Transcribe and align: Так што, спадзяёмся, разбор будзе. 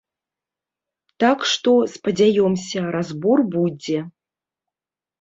Так 1.25 1.39
што, 1.51 1.71
спадзяёмся, 1.97 2.79
разбор 2.99 3.37
будзе. 3.61 3.99